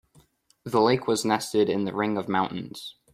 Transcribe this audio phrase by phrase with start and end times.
[0.63, 2.95] The lake was nestled in the ring of mountains.